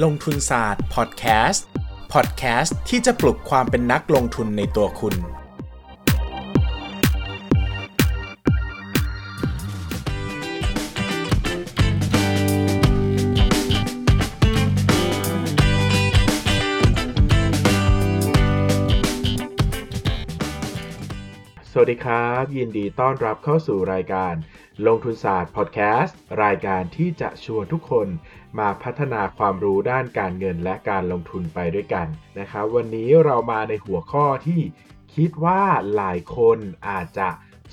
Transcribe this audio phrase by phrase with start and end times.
[0.00, 1.66] ลงทุนศาสตร์พอดแคสต์
[2.12, 5.14] พอดแคสต์ที่จะปลุกความเป็นนักลงทุนในตัวคุณ
[21.74, 24.34] สวัสดีครับ ยินดีต้อนรับเข้าสู่รายการ
[24.86, 28.08] ลงทุนศาสตร์พอดแคสต์รายการที่จะชวนทุกคน
[28.58, 32.06] มาพัฒนาความรู้ด้านการเงินและการลงทุนไปด้วยกัน
[32.38, 34.60] นะครับวันนี้เรามาในหัวข้อที่
[35.14, 35.62] คิดว่า
[35.96, 37.28] หลายคนอาจจะ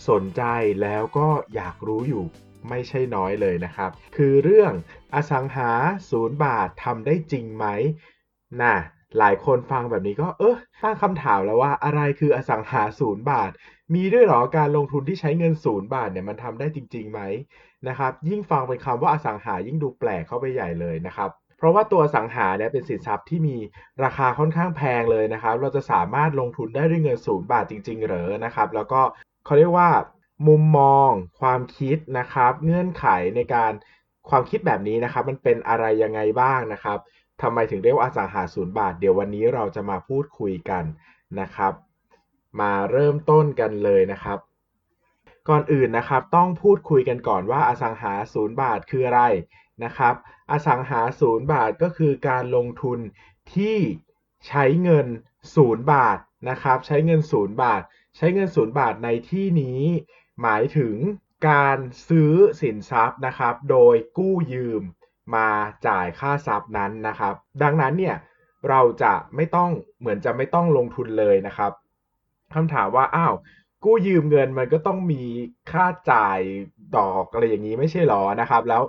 [0.10, 0.44] สนใจ
[0.82, 2.26] แล้วก็อยากรู้อยู่
[2.70, 4.74] ไม่ใช่น้อยเลยนะครับ คือเรื่อง
[5.14, 5.72] อสังหา
[6.10, 7.66] ศูนย์บาททำได้จริงไหม
[8.62, 8.76] น่ะ
[9.18, 13.52] หลายคนฟังแบบนี้ก็เออตั้งคำถามแล้วว่าอะไรคืออสังหาศูนย์บาท
[13.94, 17.22] มีด้วยหรอการลงทุนที่ใช้เงินศูนย์บาทเนี่ยมันทำได้จริงๆไหม
[17.88, 23.58] นะครับ ยิ่งฟังเป็นคำว่าอสังหายิ่งดูแปลกเข้าไปใหญ่เลยนะครับเพราะว่าตัวสังหาเนี่ยเป็นสินทรัพย์ที่มี
[24.04, 29.02] ราคาค่อนข้างแพงเลยนะครับ เราจะสามารถลงทุนได้ด้วยเงินศูนย์บาทจริง ๆ เหรอนะครับ แล้วก็
[29.46, 29.90] เขาเรียกว่า
[30.48, 33.72] มุมมอง ความคิดนะครับ เงื่อนไขในการ
[34.30, 37.00] ความคิดแบบนี้นะครับ มันเป็นอะไรยังไงบ้างนะครับ
[37.42, 40.84] ทำไมถึงเรียกว่าอสังหาศูนย์บาท เดี๋ยววันนี้เราจะมาพูดคุยกัน
[41.40, 41.74] นะครับ
[42.62, 44.40] มาเริ่มต้นกันเลยนะครับ
[45.50, 49.22] ก่อนอื่นนะครับ ต้องพูดคุยกันก่อนว่าอสังหาศูนย์บาทคืออะไร
[49.84, 50.16] นะครับ
[50.52, 53.00] อสังหาศูนย์บาทก็คือการลงทุน
[53.54, 53.78] ที่
[54.48, 55.08] ใช้เงิน
[55.56, 56.18] ศูนย์บาท
[56.50, 57.82] นะครับ ใช้เงินศูนย์บาท
[58.18, 59.82] ใช้เงินศูนย์บาทในที่นี้
[60.42, 60.96] หมายถึง
[61.50, 64.82] การซื้อสินทรัพย์นะครับ โดยกู้ยืม
[65.36, 65.48] มา
[65.88, 68.16] จ่ายค่าทรัพย์นั้นนะครับ ดังนั้นเนี่ย
[68.70, 71.72] เราจะไม่ต้องเหมือนจะไม่ต้องลงทุนเลยนะครับ
[72.54, 73.34] คำถามว่าอ้าว
[73.86, 75.24] กู้ยืมเงินมันก็ต้องมี
[75.72, 76.40] ค่าจ่าย
[76.98, 78.84] ดอกอะไรอย่างนี้ไม่ใช่หรอนะครับ แล้ว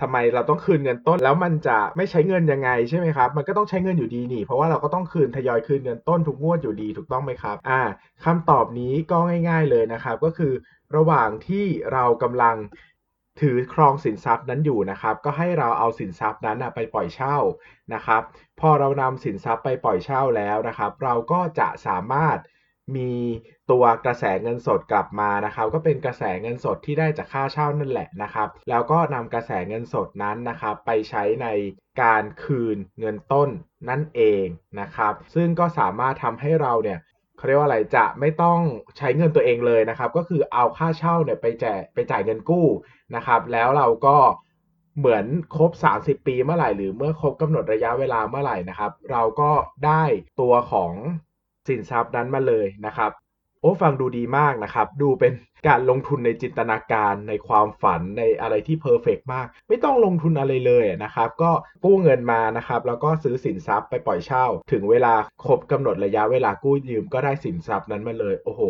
[0.00, 7.80] ทำไมเราต้องคืนเงินต้น แล้วมันจะไม่ใช้เงินยังไงใช่ไหมครับ มันก็ต้องใช้เงินอยู่ดีนี่ เพราะว่าเราก็ต้องคืนทยอยคืนเงินต้นทุกงวดอยู่ดีถูกต้องไหมครับ อ่า
[8.24, 9.18] คำตอบนี้ก็
[9.48, 10.52] ง่าย ๆเลยนะครับ ก็คือ
[10.96, 12.56] ระหว่างที่เรากำลัง
[13.40, 17.36] ถือครองสินทรัพย์นั้นอยู่นะครับ ก็ให้เราเอาสินทรัพย์นั้นไปปล่อยเช่า
[17.94, 18.22] นะครับ
[18.60, 22.38] พอเรานำสินทรัพย์ไปปล่อยเช่าแล้วนะครับ เราก็จะสามารถ
[22.96, 23.12] มี
[23.70, 31.46] ตัวกระแสเงินสดกลับมานะครับ ก็เป็นกระแสเงินสดที่ได้จากค่าเช่านั่นแหละนะครับ แล้วก็นำกระแสเงินสดนั้นนะครับ ไปใช้ใน
[32.02, 33.48] การคืนเงินต้น
[33.88, 34.44] นั่นเอง
[34.80, 36.98] นะครับ ซึ่งก็สามารถทำให้เราเนี่ย
[37.40, 38.60] เขาเรียกว่าอะไรจะไม่ต้อง
[38.98, 42.66] ใช้เงินตัวเองเลยนะครับ ก็คือเอาค่าเช่าเนี่ยไปแจกไปจ่ายเงินกู้
[43.16, 44.16] นะครับ แล้วเราก็
[44.98, 45.24] เหมือน
[45.56, 49.50] ครบ 30 ปีเมื่อไหร่ หรือเมื่อครบกำหนดระยะเวลาเมื่อไหร่นะครับ เราก็
[49.86, 50.02] ได้
[50.40, 50.92] ตัวของ
[51.68, 53.10] สินทรัพย์นั้นมาเลยนะครับ
[53.60, 55.32] โอ้ฟังดูดีมากนะครับ ดูเป็น
[55.68, 61.50] การลงทุนในจินตนาการในความฝันในอะไรที่เพอร์เฟกมาก ไม่ต้องลงทุนอะไรเลยนะครับ ก็
[61.84, 68.62] กู้เงินมานะครับ แล้วก็ซื้อสินทรัพย์ไปปล่อยเช่า ถึงเวลาครบกำหนดระยะเวลากู้ยืมก็ได้สินทรัพย์นั้นมาเลย โอ้โห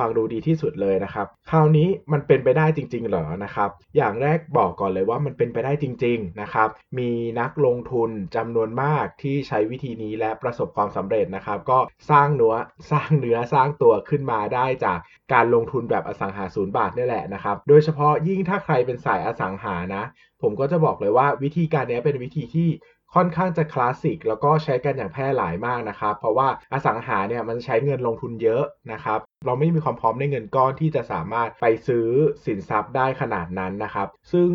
[0.00, 6.68] ฟังดูดีที่สุดเลยนะครับ คราวนี้มันเป็นไปได้จริง ๆ เหรอนะครับ อย่างแรกบอกก่อนเลยว่ามันเป็นไปได้จริง ๆ นะครับ
[6.98, 11.78] มีนักลงทุนจำนวนมากที่ใช้วิธีนี้และประสบความสำเร็จนะครับ ก็
[12.10, 12.54] สร้างเนื้อ
[12.90, 14.98] สร้างเนื้อสร้างตัวขึ้นมาได้จาก
[15.32, 20.04] การลงทุนแบบอสังหาศูนย์บาทนี่แหละนะครับ โดยเฉพาะยิ่งถ้าใครเป็นสายอสังหานะ
[20.42, 22.68] ผมก็จะบอกเลยว่าวิธีการนี้เป็นวิธีที่
[23.14, 32.06] ค่อนข้างจะคลาสสิกแล้วก็ใช้กันอย่างแพร่หลายมากนะครับ เพราะว่าอสังหาเนี่ยมันใช้เงินลงทุนเยอะนะครับเราไม่มีความพร้อมในเงินก้อนที่จะสามารถไปซื้อ
[32.46, 34.50] สินทรัพย์ได้ขนาดนั้นนะครับ ซึ่ง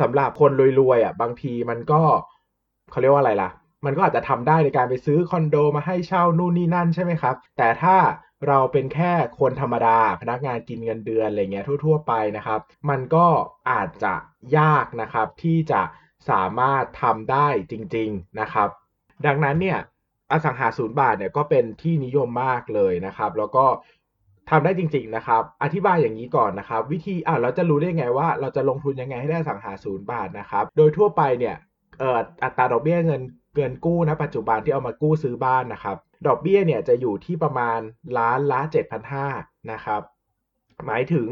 [0.00, 0.50] สำหรับคน
[0.80, 2.02] รวยๆอะบางทีมันก็
[2.90, 3.50] เขาเรียกว่าอะไรล่ะ
[3.86, 7.96] มันก็อาจจะทำได้ในการไปซื้อคอนโดมาให้เช่านู่นนี่นั่นใช่ไหมครับ แต่ถ้า
[8.48, 13.26] เราเป็นแค่คนธรรมดาพนักงานกินเงินเดือนอะไรเงี้ยทั่ว ๆ ไปนะครับ มันก็
[13.70, 14.14] อาจจะ
[14.58, 15.80] ยากนะครับที่จะ
[16.30, 18.68] สามารถทำได้จริง ๆนะครับ
[19.26, 19.78] ดังนั้นเนี่ย
[20.32, 23.64] อสังหาศูนย์บาทเนี่ยก็เป็นที่นิยมมากเลยนะครับ แล้วก็
[24.50, 31.56] ทำได้จริง ๆนะครับ อธิบายอย่างนี้ก่อนนะครับ วิธีอ่าเราจะรู้ได้ไงว่าเราจะลงทุนยังไงให้ได้อสังหาศูนย์บาทนะครับ โดยทั่วไปเนี่ย
[31.98, 33.22] เอ่ออัตราดอกเบี้ยเงิน
[33.56, 37.80] เงินกู้นะปัจจุบันที่เอามากู้ซื้อบ้านนะครับ ดอกเบี้ยเนี่ยจะอยู่ที่ประมาณ
[38.18, 38.60] ล้านละ
[39.16, 40.02] 7,500นะครับ
[40.86, 41.28] หมายถึง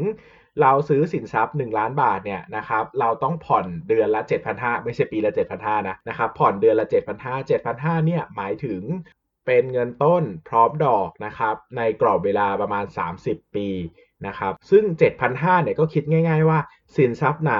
[0.61, 4.21] เราซื้อสินทรัพย์ 1 ล้านบาทเนี่ยนะครับเราต้องผ่อนเดือนละ
[4.53, 8.81] 7,500 ไม่ใช่ปีละ 7,500 นะนะครับผ่อนเดือนละ 7,500 7,500 เนี่ยหมายถึง
[9.45, 12.85] เป็นเงินต้นพร้อมดอกนะครับในกรอบเวลาประมาณ
[13.19, 13.69] 30 ปี
[14.27, 14.83] นะครับซึ่ง
[15.23, 16.59] 7,500 เนี่ยก็คิดง่าย ๆ ว่า
[16.95, 17.55] สินทรัพย์ไหน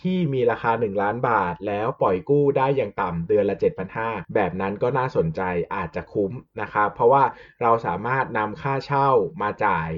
[0.00, 3.56] ที่มีราคา 1 ล้านบาท แล้วปล่อยกู้ได้อย่างต่ำเดือนละ
[3.94, 5.42] 7,500 แบบนั้นก็น่าสนใจ
[5.74, 7.22] อาจจะคุ้มนะครับเพราะว่า
[7.62, 9.08] เราสามารถนำค่าเช่า
[9.42, 9.90] มาจ่าย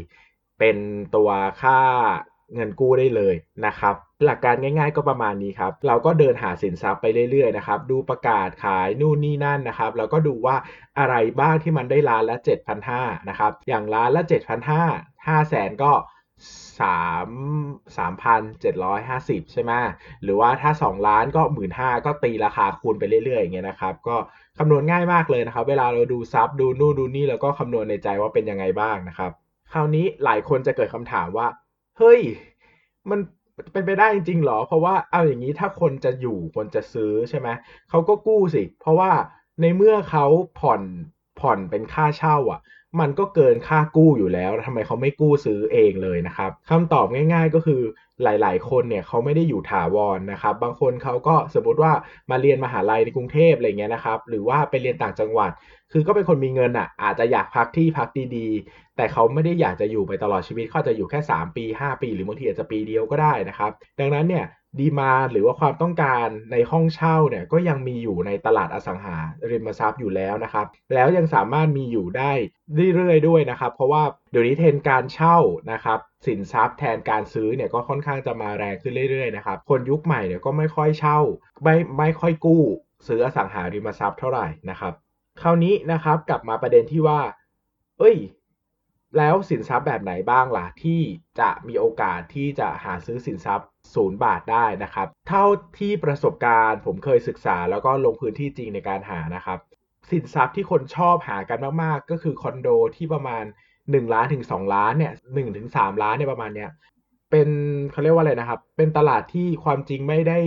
[0.59, 0.79] เป็น
[1.17, 1.31] ตัว
[1.63, 1.81] ค่า
[2.55, 3.35] เงินกู้ได้เลย
[3.67, 3.95] นะครับ
[4.25, 10.57] หลักการง่ายๆก็ประมาณนี้ครับเราก็เดินหาสินทรัพย์ไปเรื่อยๆนะครับดูประกาศขายนู่นนี่นั่นนะครับแล้วก็ดูว่า
[10.99, 12.37] อะไรบ้างที่มันได้ล้านละ
[12.83, 14.23] 7,500นะครับอย่างล้านละ
[14.81, 15.93] 7,500 5แสนก็
[16.81, 17.29] สาม
[17.97, 19.73] สามพันเจ็ดร้อยห้าสิบใช่ไหม
[20.23, 24.17] หรือว่าถ้าสองล้านก็หมื่นห้าก็ตีราคาคูณไปเรื่อยๆอย่างเงี้ยนะครับ ก็
[24.59, 29.33] คำนวณง่ายมากเลยนะครับ เวลาเราดูซับดูนู่นดูนี่แล้วก็คำนวณในใจว่าเป็นยังไงบ้างนะครับ
[29.73, 31.47] คราวนี้หลายคนจะเกิดคำถามว่า
[32.01, 32.21] เฮ้ย
[33.11, 33.21] มัน
[33.73, 37.49] เป็นไปได้จริงๆหรอ เพราะว่าเอาอย่างนี้ถ้าคนจะอยู่คนจะซื้อใช่ไหม
[37.91, 39.13] เขาก็กู้สิ เพราะว่า
[39.61, 40.27] ในเมื่อเขา
[40.59, 40.83] ผ่อน
[41.41, 42.61] ผ่อนเป็นค่าเช่าอะ
[43.01, 47.81] มันก็เกินค่ากู้อยู่แล้วทำไมเขาไม่กู้ซื้อเองเลยนะครับคำตอบง่าย ๆก็คือ
[48.25, 51.93] หลาย ๆ คนเนี่ยเขาไม่ได้อยู่ถาวรนนะครับ บางคนเขาก็สมมติว่า
[52.31, 55.51] มาเรียนมหาลัยในกรุงเทพอะไรเงี้ยนะครับ หรือว่าไปเรียนต่างจังหวัด
[55.93, 63.71] คือก็เป็นคนมีเงินอะ อาจจะอยากพักที่พักดีๆ แต่เขาไม่ได้อยากจะอยู่ไปตลอดชีวิตเขาจะอยู่แค่ 3 ปี 5 ปี หรือบางทีอาจจะปีเดียวก็ได้นะครับ
[64.01, 64.45] ดังนั้นเนี่ย
[64.79, 69.17] ดีมาหรือว่าความต้องการในห้องเช่าเนี่ยก็ยังมีอยู่ในตลาดอสังหา
[69.51, 72.33] ริมทรัพย์อยู่แล้วนะครับ แล้วยังสามารถมีอยู่ได้
[72.95, 75.39] เรื่อยๆด้วยนะครับ เพราะว่าเดี๋ยวนี้เทรนการเช่า
[75.73, 81.19] นะครับสินทรัพย์แทนการซื้อเนี่ยก็ค่อนข้างจะมาแรงขึ้นเรื่อยๆนะครับคนยุคใหม่เนี่ยก็ไม่ค่อยเช่า
[81.63, 82.63] ไม่ไม่ค่อยกู้
[83.07, 84.93] ซื้ออสังหาริมทรัพย์เท่าไหร่นะครับ
[85.43, 87.21] คราวนี้นะครับกลับมาประเด็นที่ว่า
[87.99, 88.17] เอ้ย
[89.17, 91.01] แล้วสินทรัพย์แบบไหนบ้างล่ะที่
[91.41, 95.45] จะมีโอกาสที่จะหาซื้อสินทรัพย์ศูนย์บาทได้นะครับ เท่า
[95.79, 99.59] ที่ประสบการณ์ผมเคยศึกษาแล้วก็ลงพื้นที่จริงในการหานะครับ
[100.11, 103.45] สินทรัพย์ที่คนชอบหากันมากๆ ก็คือคอนโดที่ประมาณ
[103.79, 106.71] 1 ล้านถึง 2 ล้านเนี่ยหนึ่งถึงสามล้านเนี่ยประมาณเนี้ย
[107.31, 107.49] เป็น
[107.93, 110.39] เขาเรียกว่าอะไรนะครับ เป็นตลาดที่ความจริงไม่ได้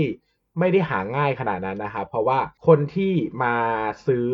[0.60, 3.14] ไม่ได้หาง่ายขนาดนั้นนะครับ เพราะว่าคนที่
[3.44, 3.56] มา
[4.08, 4.30] ซื้อ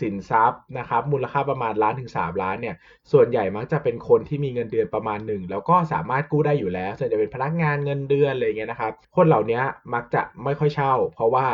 [0.00, 2.76] สินทรัพย์นะครับ มูลค่าประมาณล้านถึง 3 ล้านเนี่ย
[3.12, 9.60] ส่วนใหญ่มักจะเป็นคนที่มีเงินเดือนประมาณหนึ่งแล้วก็สามารถกู้ได้อยู่แล้วส่วนใหญ่เป็นพนักงานเงินเดือนอะไรเงี้ยนะครับ คนเหล่านี้
[9.94, 11.46] มักจะไม่ค่อยเช่า เพราะว่า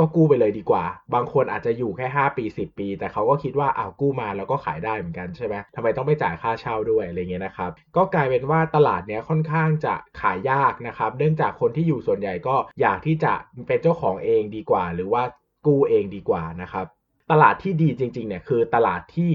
[0.00, 13.32] ก็กู้ไปเลยดีกว่า บางคนอาจจะอยู่แค่ 5 ปี 10 ปี แต่เขาก็คิดว่าอ้าวกู้มาแล้วก็ขายได้เหมือนกันใช่ไหมทำไมต้องไปจ่ายค่าเช่าด้วยอะไรเงี้ยนะครับก็กลายเป็นว่าตลาดเนี้ยค่อนข้างจะขายยากนะครับเนื่องจากคนที่อยู่ส่วนใหญ่ก็อยากที่จะ
[13.66, 15.22] เป็นเจ้าของเองดีกว่า หรือว่า
[15.66, 16.86] กู้เองดีกว่านะครับ
[17.30, 19.32] ตลาดที่ดีจริงๆเนี่ยคือตลาดที่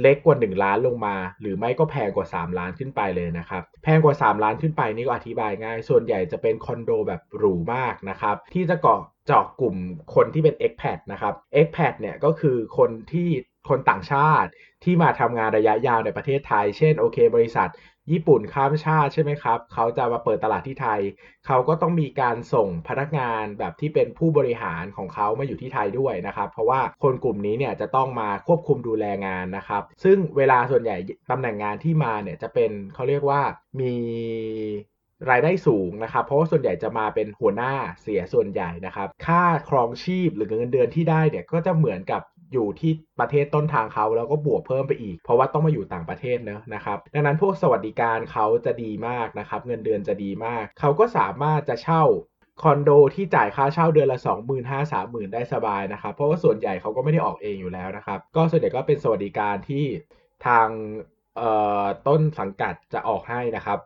[0.00, 9.76] เล็กกว่า 1 ล้านลงมา หรือไม่ก็แพงกว่า 3 ล้านขึ้นไปเลยนะครับแพงกว่า 3 ล้านขึ้นไปนี่ก็อธิบายง่าย ส่วนใหญ่จะเป็นคอนโดแบบหรูมากนะครับที่จะเกาะเจาะกลุ่ม
[10.14, 13.28] คนที่เป็น expat นะครับ expat เนี่ยก็คือคนที่
[13.68, 14.50] คนต่างชาติ
[14.84, 17.68] ที่มาทำงานระยะยาวในประเทศไทย เช่นโอเค บริษัท
[18.10, 21.00] ญี่ปุ่นข้ามชาติใช่ไหมครับ เขาจะมาเปิดตลาดที่ไทย
[21.46, 30.96] เขาก็ต้องมีการส่งพนักงานแบบที่เป็นผู้บริหารของเขามาอยู่ที่ไทยด้วยนะครับ เพราะว่าคนกลุ่มนี้เนี่ยจะต้องมาควบคุมดูแลงานนะครับ ซึ่งเวลาส่วนใหญ่
[31.30, 33.40] ตำแหน่งงานที่มาเนี่ยจะเป็นเขาเรียกว่า
[33.80, 33.94] มี
[35.30, 37.72] รายได้สูงนะครับ เพราะว่าส่วนใหญ่จะมาเป็นหัวหน้า
[38.02, 42.22] เสียส่วนใหญ่นะครับ ค่าครองชีพหรือเงินเดือนที่ได้เนี่ยก็จะเหมือนกับ
[42.52, 52.02] อยู่ที่ประเทศต้นทางเขาแล้วก็บวกเพิ่มไปอีก เพราะว่าต้องมาอยู่ต่างประเทศเนอะนะครับดังนั้นพวกสวัสดิการเขาจะดีมากนะครับเงินเดือนจะดีมาก เขาก็สามารถจะเช่า
[52.62, 59.84] คอนโดที่จ่ายค่าเช่าเดือนละ 2 5 0 0 0 3 0,000ได้สบายนะครับ เพราะว่าส่วนใหญ่เขาก็ไม่ได้ออกเองอยู่แล้วนะครับ ก็ส่วนใหญ่ก็เป็นสวัสดิการที่
[60.46, 60.68] ทาง
[62.08, 63.78] ต้นสังกัดจะออกให้นะครับ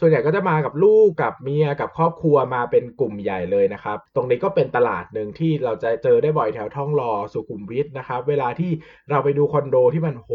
[0.00, 8.70] ส่วนใหญ่ก็จะมากับลูกกับเมียกับครอบครัวมาเป็นกลุ่มใหญ่เลยนะครับ ตรงนี้ก็เป็นตลาดหนึ่งที่เราจะเจอได้บ่อยแถวท่องรอสุขุมวิทนะครับ เวลาที่
[9.10, 10.30] เราไปดูคอนโดที่มันโห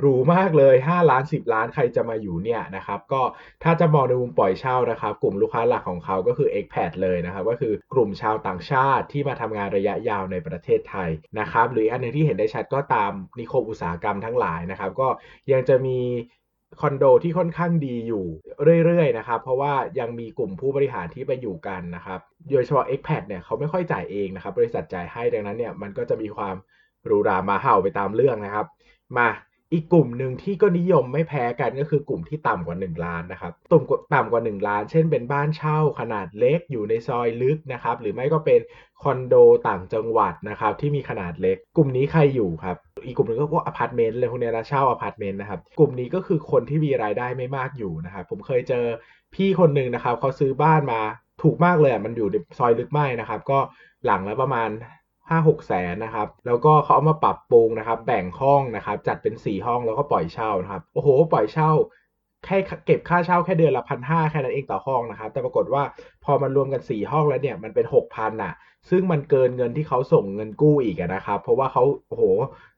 [0.00, 3.22] หรูมากเลย 5 ล้าน 10 ล้านใครจะมาอยู่เนี่ยนะครับ ก็
[3.62, 15.08] ถ้าจะมองในมุมปล่อยเช่านะครับ กลุ่มลูกค้าหลักของเขาก็คือ expat เลยนะครับ ก็คือกลุ่มชาวต่างชาติที่มาทำงานระยะยาวในประเทศไทยนะครับ หรืออันนึงที่เห็นได้ชัดก็ตามนิคมอุตสาหกรรมทั้งหลายนะครับ ก็
[15.52, 15.98] ยังจะมี
[16.80, 18.24] คอนโดที่ค่อนข้างดีอยู่
[18.84, 26.56] เรื่อยๆนะครับ เพราะว่ายังมีกลุ่มผู้บริหารที่ไปอยู่กันนะครับโดยเฉพาะ expat เนี่ยเขาไม่ค่อยจ่ายเองนะครับ บริษัทจ่ายให้ดังนั้นเนี่ยมันก็จะมีความ
[27.06, 28.66] หรูหรามาเห่าไปตามเรื่องนะครับ
[29.18, 29.28] มา
[29.72, 33.82] อีกกลุ่มหนึ่งที่ก็นิยมไม่แพ้กันก็คือกลุ่มที่ต่ำกว่า 1 ล้านนะครับตุ่ม
[34.14, 38.60] ต่ำกว่า 1 ล้าน เช่นเป็นบ้านเช่าขนาดเล็กอยู่ในซอยลึกนะครับ หรือไม่ก็เป็น
[39.02, 39.34] คอนโด
[39.68, 48.84] ต่างจังหวัดนะครับที่มีขนาดเล็ก กลุ่มนี้ใครอยู่ครับ อีกกลุ่มหนึ่งก็พวกอพาร์ตเมนต์เลยพวกนี้นะเช่าอพาร์ตเมนต์นะครับกลุ่มนี้ก็คือคนที่มีรายได้ไม่มากอยู่นะครับผมเคยเจอ
[49.34, 51.00] พี่คนหนึ่งนะครับเขาซื้อบ้านมา
[51.42, 53.58] ถูกมากเลยมันอยู่ในซอยลึกไม้นะครับ ก็
[54.06, 54.68] หลังละประมาณ
[55.28, 61.70] ห้าหกแสนนะครับ แล้วก็เขาเอามาปรับปรุงนะครับ แบ่งห้องนะครับ จัดเป็นสี่ห้องแล้วก็ปล่อยเช่านะครับ โอ้โห ปล่อยเช่า
[62.44, 62.56] แค่
[62.86, 65.82] เก็บค่าเช่าแค่เดือนละพันห้าแค่นั้นเองต่อห้องนะครับ แต่ปรากฏว่า
[66.24, 68.54] พอมันรวมกันสี่ห้องแล้วเนี่ยมันเป็นหกพันอะ
[68.90, 72.24] ซึ่งมันเกินเงินที่เขาส่งเงินกู้อีกนะครับ เพราะว่าเขาโอ้โห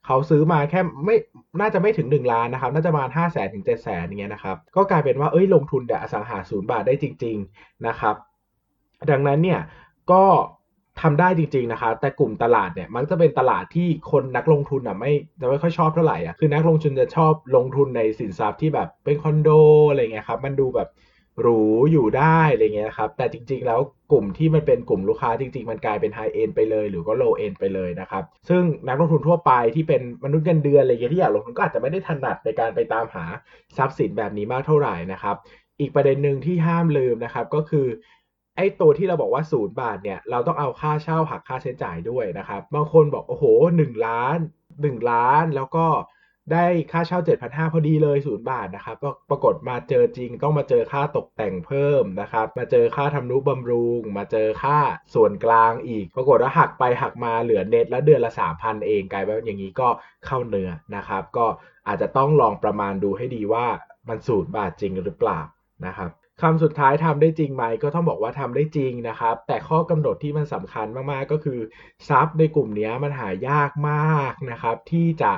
[0.07, 1.17] เขาซื้อมาแค่ไม่
[1.61, 8.15] น่าจะไม่ถึง 1 ล้านนะครับ น่าจะประมาณ5 0 0แสนถึง7 0 0แสนอย่างเงี้ยนะครับ ก็กลายเป็นว่าเอ้ยลงทุนแต่อสังหาศูนย์บาทได้จริง ๆนะครับ
[9.11, 9.61] ดังนั้นเนี่ย
[10.13, 10.25] ก็
[11.01, 19.51] ทำได้จริงๆนะครับแต่กลุ่มตลาดเนี่ยมันจะเป็นตลาดที่คนนักลงทุนอะไม่จะไม่ค่อยชอบเท่าไหร่อะคือนักลงทุนจะชอบลงทุนในสินทรัพย์ที่แบบเป็นคอนโด
[19.89, 20.89] อะไรเงี้ยครับมันดูแบบ
[21.41, 21.61] หรู
[21.93, 23.81] อยู่ได้อะไรเงี้ยครับแต่จริงๆ แล้ว
[24.13, 33.25] กลุ่มที่มันเป็นกลุ่มลูกค้าจริงๆ มันกลายเป็นไฮเอ็นไปเลย หรือก็โลเอ็นไปเลยนะครับซึ่งนักลงทุนทั่วไปที่เป็นมนุษย์เงินเดือนอะไรเงี้ยที่อยากลงทุนก็อาจจะไม่ได้ถนัดในการไปตามหา
[33.77, 35.37] ทรัพย์สินแบบนี้มากเท่าไหร่นะครับ
[35.81, 37.87] อีกประเด็นหนึ่งที่ห้ามลืมนะครับก็คือ
[38.57, 43.45] ไอ้ตัวที่เราบอกว่าศูนย์บาทเนี่ยเราต้องเอาค่าเช่าหักค่าใช้จ่ายด้วยนะครับ บางคนบอกโอ้โห
[43.77, 44.39] หนึ่งล้าน
[44.83, 45.87] หนึ่งล้านแล้วก็
[46.53, 54.79] ได้ค่าเช่า 7,500พอดีเลยศูนย์บาทนะครับก็ปรากฏมาเจอจริงต้องมาเจอค่าตกแต่งเพิ่มนะครับ มาเจอค่าทำนุบำรุง มาเจอค่า
[55.15, 59.89] ส่วนกลางอีก ปรากฏว่าหักไปหักมาเหลือเน็ตแล้วเดือนละ 3,000 เองกลายเป็นอย่างนี้ก็
[60.27, 61.47] เข้าเนื้อนะครับ ก็
[61.89, 63.67] อาจจะต้องลองประมาณดูให้ดีว่า
[64.09, 65.41] มันศูนย์บาทจริงหรือเปล่า
[65.87, 66.11] นะครับ
[66.41, 71.59] คำสุดท้ายทำได้จริงไหมก็ต้องบอกว่าทำได้จริงนะครับ แต่ข้อกำหนดที่มันสำคัญมาก ๆ ก็คือ
[72.09, 75.33] ทรัพย์ในกลุ่มนี้มันหายากมากนะครับ ที่จะ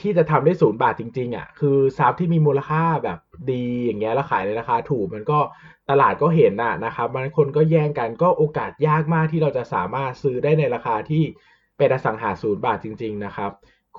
[0.00, 3.18] ที่จะทำได้ศูนย์บาทจริง ๆอะคือทรัพย์ที่มีมูลค่าแบบ
[3.50, 5.38] ดีอย่างเงี้ยแล้วขายในราคาถูกมันก็
[5.90, 11.22] ตลาดก็เห็นน่ะนะครับมันคนก็แย่งกันก็โอกาสยากมากที่เราจะสามารถซื้อได้ในราคาที่
[11.78, 13.50] เป็นอสังหาศูนย์บาทจริง ๆ นะครับ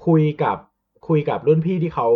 [0.05, 0.58] คุยกับ
[1.08, 2.08] คุยกับรุ่นพี่ที่เขา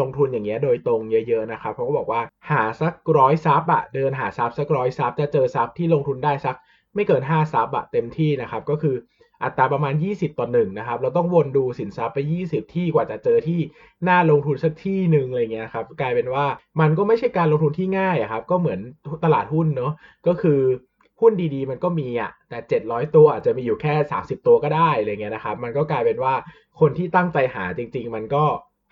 [0.00, 2.20] ลงทุนอย่างเงี้ยโดยตรงเยอะ ๆ นะครับเขาก็บอกว่า
[2.50, 6.56] หาสักร้อยซับอะเดินหาซับสักร้อยซับจะเจอซับที่ลงทุนได้สัก
[6.94, 8.96] ไม่เกิน5ซับอะเต็มที่นะครับ ก็คือ
[9.42, 13.60] อัตราประมาณ 20 ต่อหนึ่งนะครับ เราต้องวนดูสินทรัพย์ไป 20 ที่กว่าจะเจอที่
[14.08, 16.44] น่าลงทุนสักที่หนึ่งอะไรเงี้ยครับกลายเป็นว่า
[16.80, 18.80] มันก็ไม่ใช่การลงทุนที่ง่ายครับก็เหมือน
[19.24, 19.92] ตลาดหุ้นเนาะ
[20.26, 20.60] ก็คือ
[21.20, 26.34] หุ้นดีๆ มันก็มีอะแต่ 700 ตัวอาจจะมีอยู่แค่ 30 ตัวก็ได้อะไรเงี้ยนะครับ มันก็กลายเป็นว่า
[26.80, 28.44] คนที่ตั้งใจหาจริง ๆ มันก็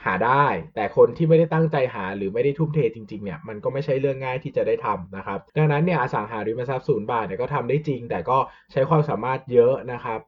[0.05, 8.39] หาได้ แต่คนที่ไม่ได้ตั้งใจหาหรือไม่ได้ทุ่มเทจริงๆเนี่ยมันก็ไม่ใช่เรื่องง่ายที่จะได้ทำนะครับดังนั้นเนี่ยอสังหาริมทรัพย์ศูนย์บาทเนี่ยก็ทำได้จริง แต่ก็
[8.73, 10.21] ใช้ความสามารถเยอะนะครับ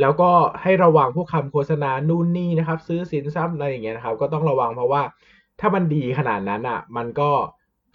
[0.00, 0.30] แล้วก็
[0.62, 5.02] ให้ระวังพวกคำโฆษณานู่นนี่นะครับ ซื้อสินทรัพย์อะไรอย่างเงี้ยนะครับ ก็ต้องระวังเพราะว่า
[5.60, 7.30] ถ้ามันดีขนาดนั้นอะ มันก็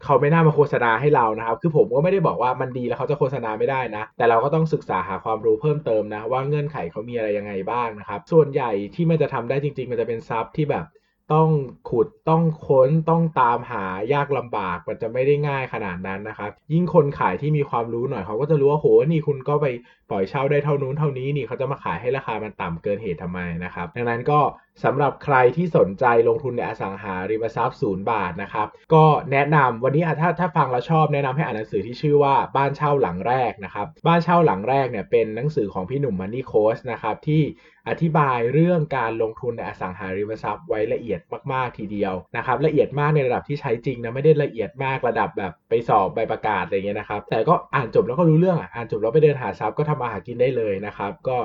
[0.04, 10.86] เขาไม่น่ามาโฆษณาให้เรานะครับ คือผมก็ไม่ได้บอกว่ามันดีแล้วเขาจะโฆษณาไม่ได้นะ แต่เราก็ต้องศึกษาหาความรู้เพิ่มเติมนะ ว่าเงื่อนไขเขามีอะไรยังไงบ้างนะครับ ส่วนใหญ่ที่มันจะทำได้จริง ๆ มันจะเป็นซับที่แบบ
[11.34, 11.50] ต้อง
[11.89, 19.65] ขุดต้องค้นต้องตามหายากลำบากมันจะไม่ได้ง่ายขนาดนั้นนะครับ ยิ่งคนขายที่มีความรู้หน่อยเขาก็จะรู้ว่าโหนี่คุณก็ไป
[20.10, 24.39] ปล่อยเช่าได้เท่านู้นเท่านี้นี่เขาจะมาขายให้ราคามันต่ำเกินเหตุทำไมนะครับ ดังนั้นก็
[24.84, 37.41] สำหรับใครที่สนใจลงทุนในอสังหาริมทรัพย์ศูนย์บาทนะครับ ก็แนะนำวันนี้ถ้าถ้าฟังแล้วชอบแนะนำให้อ่านหนังสือที่ชื่อว่าบ้านเช่าหลังแรกนะครับ บ้านเช่าหลังแรกเนี่ยเป็นหนังสือของพี่หนุ่มมันนี่โค้ชนะครับที่
[37.89, 41.20] อธิบายเรื่องการลงทุนในอสังหาริมทรัพย์ไว้ละเอียด
[41.53, 51.38] มากๆทีเดียวนะครับละเอียดมากในระดับที่ใช้จริงนะไม่ได้ละเอียดมากระดับแบบไปสอบใบประกาศอะไรเงี้ยนะครับแต่ก็อ่านจบแล้วก็รู้เรื่องอะอ่านจบแล้วไปเดินหาทรัพย์ก็ทำมาหากินได้เลยนะครับก็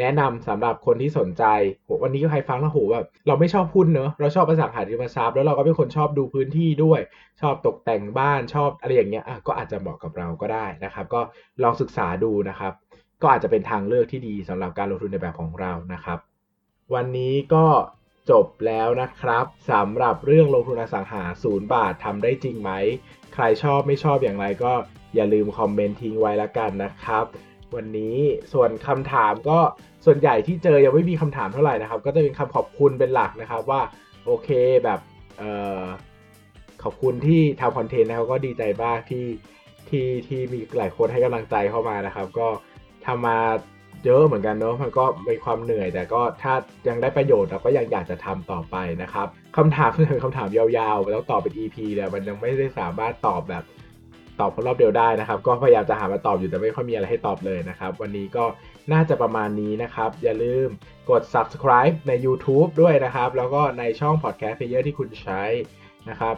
[0.00, 1.44] แนะนำสำหรับคนที่สนใจ
[1.84, 7.00] โหวันนี้ก็ใครฟังแล้วโหแบบเราไม่ชอบหุ้นเนอะเราชอบอสังหาริมทรัพย์แล้วเราก็เป็นคนชอบดูพื้นที่ด้วย
[7.40, 11.20] ชอบตกแต่งบ้านชอบอะไรอย่างเงี้ยอะก็อาจจะเหมาะกับเราก็ได้นะครับ ก็
[11.62, 12.72] ลองศึกษาดูนะครับ
[13.22, 16.18] ก็อาจจะเป็นทางเลือกที่ดีสำหรับการลงทุนในแบบของเรานะครับ
[16.94, 17.66] วันนี้ก็
[18.30, 22.70] จบแล้วนะครับสำหรับเรื่องลงทุนอสังหาศูนย์บาททำได้จริงไหม
[23.34, 24.72] ใครชอบไม่ชอบอย่างไรก็
[25.14, 27.24] อย่าลืมคอมเมนต์ทิ้งไว้ละกันนะครับ
[27.74, 28.16] วันนี้
[28.52, 29.58] ส่วนคำถามก็
[30.06, 33.80] ส่วนใหญ่ที่เจอยังไม่มีคำถามเท่าไหร่นะครับ ก็จะเป็นคำขอบคุณเป็นหลักนะครับว่า
[34.24, 34.48] โอเค
[34.84, 35.00] แบบ
[35.38, 35.42] เอ
[35.80, 35.82] อ
[36.82, 39.26] ขอบคุณที่ทำคอนเทนต์นะครับก็ดีใจมากที่
[39.88, 42.48] ที่ที่มีหลายคนให้กำลังใจเข้ามานะครับ ก็
[43.06, 43.38] ทำมา
[44.04, 46.52] เยอะเหมือนกันเนาะมันก็มีความเหนื่อยแต่ก็ถ้า
[46.88, 53.64] ยังได้ประโยชน์เราก็ยังอยากจะทำต่อไปนะครับคำถามเป็นคำถามยาวๆแล้วตอบเป็น EP แต่มันยังไม่ได้สามารถตอบแบบ
[54.40, 58.44] ตอบรอบเดียวได้นะครับ ก็พยายามจะหามาตอบอยู่แต่ไม่ค่อยมีอะไรให้ตอบเลยนะครับ วันนี้ก็
[58.92, 60.68] น่าจะประมาณนี้นะครับ อย่าลืม
[61.10, 65.42] กด subscribe ใน YouTube ด้วยนะครับ แล้วก็ในช่อง podcast player ที่คุณใช้
[66.10, 66.36] นะครับ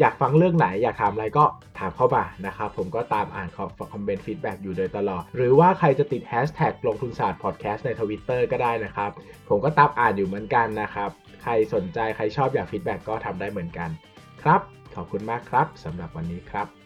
[0.00, 1.44] อยากฟังเรื่องไหนอยากถามอะไรก็
[1.78, 3.48] ถามเข้ามานะครับ ผมก็ตามอ่าน
[3.92, 9.10] comment feedback อยู่โดยตลอด หรือว่าใครจะติดแฮชแท็กลงทุนศาสตร์พอดแคสต์ในทวิตเตอร์ก็ได้นะครับ
[9.48, 11.10] ผมก็ตามอ่านอยู่เหมือนกันนะครับ
[11.42, 13.90] ใครสนใจใครชอบอยาก feedback ก็ทำได้เหมือนกัน
[14.42, 14.60] ครับ
[14.94, 16.85] ขอบคุณมากครับสำหรับวันนี้ครับ